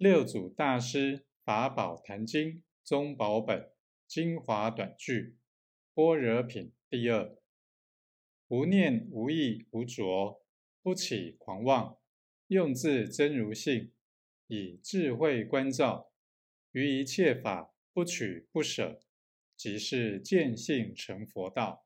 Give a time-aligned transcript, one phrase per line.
[0.00, 3.70] 六祖大师法宝坛经中宝本
[4.06, 5.36] 精华短句
[5.92, 7.36] 般若品第二。
[8.48, 10.40] 无念无意无着，
[10.80, 11.98] 不起狂妄，
[12.46, 13.92] 用自真如性，
[14.46, 16.10] 以智慧观照，
[16.72, 19.02] 于一切法不取不舍，
[19.54, 21.84] 即是见性成佛道。